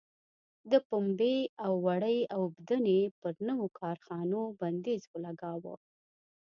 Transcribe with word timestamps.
د 0.71 0.73
پنبې 0.87 1.37
او 1.65 1.73
وړۍ 1.85 2.19
اوبدنې 2.37 3.01
پر 3.21 3.33
نویو 3.47 3.67
کارخونو 3.79 4.39
بندیز 4.59 5.01
ولګاوه. 5.13 5.73